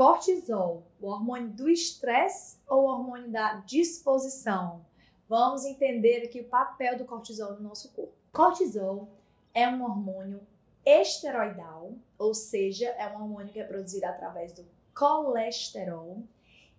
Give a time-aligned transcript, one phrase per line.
[0.00, 4.80] Cortisol, o hormônio do estresse ou o hormônio da disposição?
[5.28, 8.14] Vamos entender aqui o papel do cortisol no nosso corpo.
[8.32, 9.10] Cortisol
[9.52, 10.40] é um hormônio
[10.86, 16.22] esteroidal, ou seja, é um hormônio que é produzido através do colesterol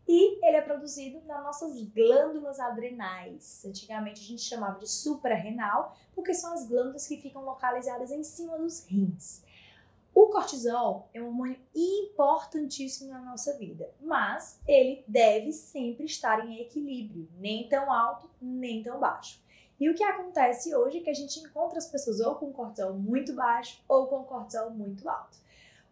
[0.07, 3.63] e ele é produzido nas nossas glândulas adrenais.
[3.63, 8.57] Antigamente a gente chamava de suprarrenal, porque são as glândulas que ficam localizadas em cima
[8.57, 9.43] dos rins.
[10.13, 16.59] O cortisol é um hormônio importantíssimo na nossa vida, mas ele deve sempre estar em
[16.59, 19.41] equilíbrio, nem tão alto, nem tão baixo.
[19.79, 22.93] E o que acontece hoje é que a gente encontra as pessoas ou com cortisol
[22.93, 25.39] muito baixo ou com cortisol muito alto.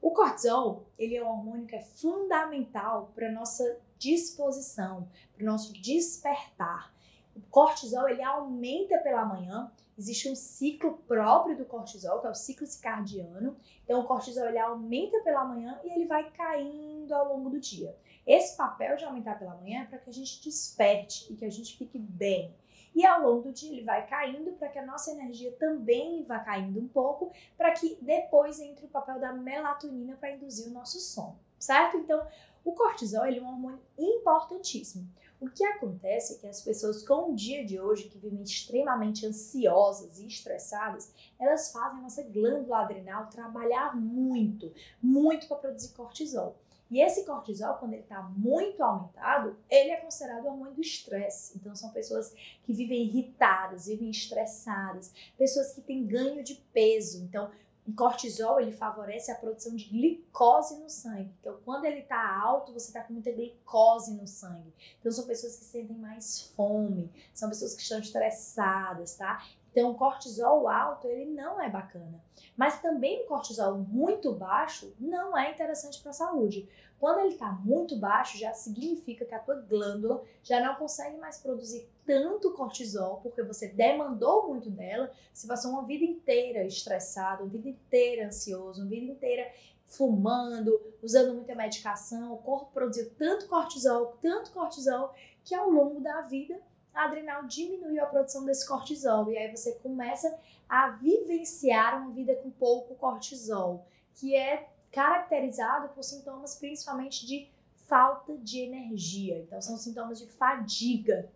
[0.02, 5.74] O cortisol, ele é um hormônio que é fundamental para nossa disposição, para o nosso
[5.74, 6.94] despertar.
[7.39, 12.35] O cortisol, ele aumenta pela manhã, existe um ciclo próprio do cortisol, que é o
[12.35, 13.55] ciclo circadiano.
[13.84, 17.95] Então, o cortisol, ele aumenta pela manhã e ele vai caindo ao longo do dia.
[18.27, 21.49] Esse papel de aumentar pela manhã é para que a gente desperte e que a
[21.49, 22.54] gente fique bem.
[22.93, 26.40] E ao longo do dia ele vai caindo para que a nossa energia também vá
[26.40, 30.99] caindo um pouco, para que depois entre o papel da melatonina para induzir o nosso
[30.99, 31.98] sono, certo?
[31.98, 32.27] Então,
[32.63, 35.07] o cortisol ele é um hormônio importantíssimo.
[35.40, 39.26] O que acontece é que as pessoas com o dia de hoje, que vivem extremamente
[39.26, 46.57] ansiosas e estressadas, elas fazem a nossa glândula adrenal trabalhar muito, muito para produzir cortisol.
[46.91, 51.55] E esse cortisol, quando ele está muito aumentado, ele é considerado o hormônio do estresse.
[51.55, 57.24] Então, são pessoas que vivem irritadas, vivem estressadas, pessoas que têm ganho de peso.
[57.24, 57.51] Então,
[57.90, 61.34] o cortisol ele favorece a produção de glicose no sangue.
[61.40, 64.72] Então, quando ele está alto, você está com muita glicose no sangue.
[65.00, 69.44] Então, são pessoas que sentem mais fome, são pessoas que estão estressadas, tá?
[69.72, 72.22] Então, o cortisol alto, ele não é bacana.
[72.57, 76.67] Mas também o cortisol muito baixo não é interessante para a saúde.
[77.00, 81.38] Quando ele está muito baixo, já significa que a tua glândula já não consegue mais
[81.38, 87.52] produzir tanto cortisol, porque você demandou muito dela, você passou uma vida inteira estressado, uma
[87.52, 89.50] vida inteira ansioso, uma vida inteira
[89.85, 95.13] fumando, usando muita medicação, o corpo produziu tanto cortisol, tanto cortisol,
[95.44, 96.59] que ao longo da vida
[96.94, 99.30] a adrenal diminuiu a produção desse cortisol.
[99.32, 103.86] E aí você começa a vivenciar uma vida com pouco cortisol,
[104.16, 107.48] que é caracterizado por sintomas principalmente de
[107.88, 109.40] falta de energia.
[109.40, 111.30] Então, são sintomas de fadiga.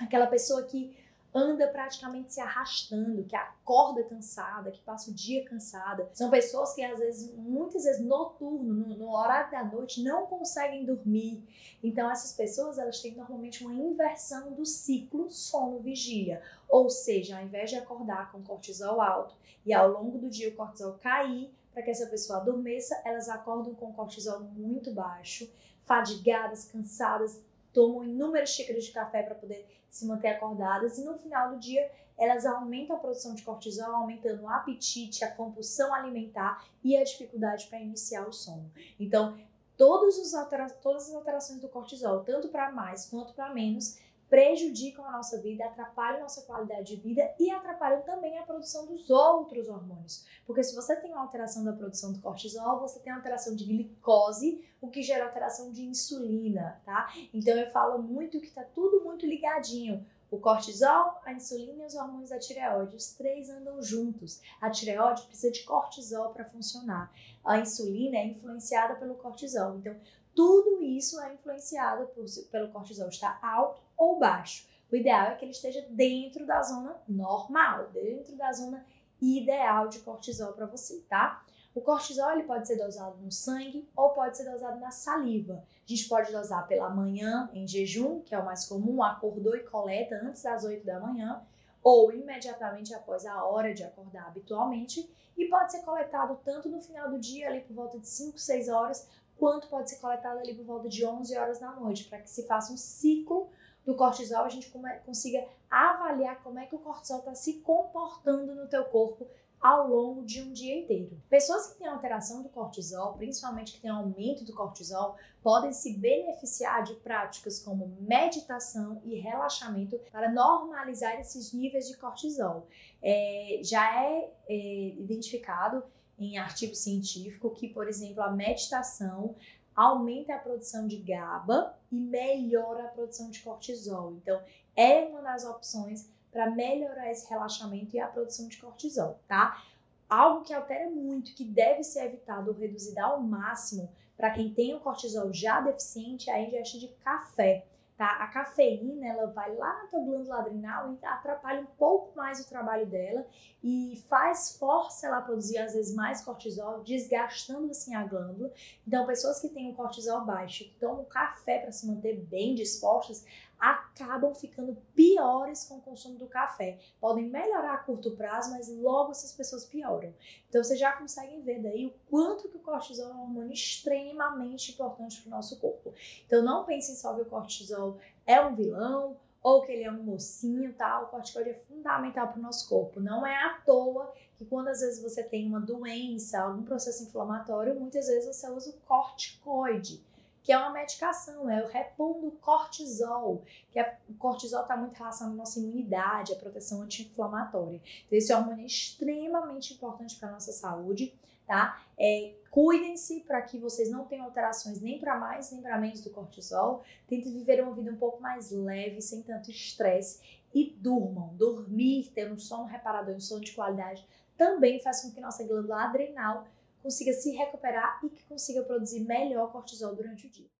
[0.00, 0.96] Aquela pessoa que
[1.34, 6.08] anda praticamente se arrastando, que acorda cansada, que passa o dia cansada.
[6.12, 10.84] São pessoas que às vezes, muitas vezes noturno, no, no, horário da noite, não conseguem
[10.84, 11.42] dormir.
[11.82, 16.42] Então essas pessoas, elas têm normalmente uma inversão do ciclo sono-vigília.
[16.68, 19.34] Ou seja, ao invés de acordar com cortisol alto
[19.64, 23.74] e ao longo do dia o cortisol cair, para que essa pessoa adormeça, elas acordam
[23.74, 25.50] com cortisol muito baixo,
[25.84, 27.40] fadigadas, cansadas,
[27.72, 31.90] tomam inúmeras xícaras de café para poder se manter acordadas e no final do dia
[32.16, 37.66] elas aumentam a produção de cortisol, aumentando o apetite, a compulsão alimentar e a dificuldade
[37.66, 38.70] para iniciar o sono.
[39.00, 39.38] Então,
[39.76, 43.98] todas as alterações do cortisol, tanto para mais quanto para menos,
[44.32, 48.86] prejudicam a nossa vida, atrapalham a nossa qualidade de vida e atrapalham também a produção
[48.86, 50.24] dos outros hormônios.
[50.46, 54.64] Porque se você tem uma alteração da produção do cortisol, você tem alteração de glicose,
[54.80, 57.12] o que gera alteração de insulina, tá?
[57.34, 60.02] Então eu falo muito que tá tudo muito ligadinho.
[60.30, 64.40] O cortisol, a insulina e os hormônios da tireoide, os três andam juntos.
[64.62, 67.12] A tireoide precisa de cortisol para funcionar.
[67.44, 69.76] A insulina é influenciada pelo cortisol.
[69.76, 69.94] Então,
[70.34, 74.66] tudo isso é influenciado por, pelo cortisol estar alto ou baixo.
[74.90, 78.84] O ideal é que ele esteja dentro da zona normal, dentro da zona
[79.20, 81.44] ideal de cortisol para você, tá?
[81.72, 85.64] O cortisol ele pode ser dosado no sangue ou pode ser dosado na saliva.
[85.84, 89.60] A gente pode dosar pela manhã em jejum, que é o mais comum, acordou e
[89.60, 91.40] coleta antes das 8 da manhã,
[91.82, 95.08] ou imediatamente após a hora de acordar habitualmente,
[95.38, 98.68] e pode ser coletado tanto no final do dia, ali por volta de 5, 6
[98.68, 99.08] horas,
[99.38, 102.46] quanto pode ser coletado ali por volta de 11 horas da noite, para que se
[102.46, 103.48] faça um ciclo
[103.84, 104.72] do cortisol, a gente
[105.04, 109.26] consiga avaliar como é que o cortisol está se comportando no teu corpo
[109.62, 111.16] ao longo de um dia inteiro.
[111.30, 116.82] Pessoas que têm alteração do cortisol, principalmente que têm aumento do cortisol, podem se beneficiar
[116.82, 122.66] de práticas como meditação e relaxamento para normalizar esses níveis de cortisol.
[123.00, 125.84] É, já é, é identificado
[126.18, 129.36] em artigo científico que, por exemplo, a meditação
[129.74, 134.12] aumenta a produção de GABA e melhora a produção de cortisol.
[134.12, 134.40] Então,
[134.76, 139.62] é uma das opções para melhorar esse relaxamento e a produção de cortisol, tá?
[140.08, 144.74] Algo que altera muito, que deve ser evitado ou reduzido ao máximo, para quem tem
[144.74, 147.66] o cortisol já deficiente, a ingesta de café.
[148.02, 148.16] Tá?
[148.16, 152.48] A cafeína ela vai lá na tua glândula adrenal e atrapalha um pouco mais o
[152.48, 153.24] trabalho dela
[153.62, 158.50] e faz força ela produzir às vezes mais cortisol, desgastando assim a glândula.
[158.84, 163.24] Então, pessoas que têm o cortisol baixo, que tomam café para se manter bem dispostas,
[163.62, 166.80] acabam ficando piores com o consumo do café.
[167.00, 170.12] Podem melhorar a curto prazo, mas logo essas pessoas pioram.
[170.48, 174.72] Então vocês já conseguem ver daí o quanto que o cortisol é um hormônio extremamente
[174.72, 175.94] importante para o nosso corpo.
[176.26, 180.02] Então não pensem só que o cortisol é um vilão ou que ele é um
[180.02, 181.00] mocinho, tá?
[181.00, 182.98] O corticóide é fundamental para o nosso corpo.
[182.98, 187.78] Não é à toa que quando às vezes você tem uma doença, algum processo inflamatório,
[187.78, 190.02] muitas vezes você usa o corticoide
[190.42, 194.96] que é uma medicação, é o repom do cortisol, que é, o cortisol está muito
[194.96, 197.80] relacionado à nossa imunidade, à proteção anti-inflamatória.
[198.06, 201.14] Então, esse hormônio é extremamente importante para a nossa saúde,
[201.46, 201.80] tá?
[201.98, 206.10] É, Cuidem-se para que vocês não tenham alterações nem para mais nem para menos do
[206.10, 206.84] cortisol.
[207.08, 210.20] Tentem viver uma vida um pouco mais leve, sem tanto estresse.
[210.52, 211.34] E durmam.
[211.34, 214.06] Dormir, ter um sono reparador, um sono de qualidade,
[214.36, 216.44] também faz com que nossa glândula adrenal
[216.82, 220.50] consiga se recuperar e que consiga produzir melhor cortisol durante o dia.